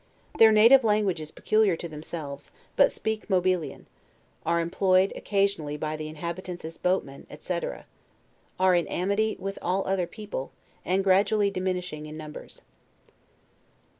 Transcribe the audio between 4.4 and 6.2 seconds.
are employed, occasionally, by the